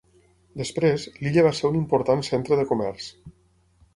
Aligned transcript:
Després, 0.61 1.03
l'illa 1.25 1.43
va 1.47 1.51
ser 1.59 1.69
un 1.69 1.77
important 1.81 2.25
centre 2.31 2.57
de 2.61 2.65
comerç. 2.73 3.13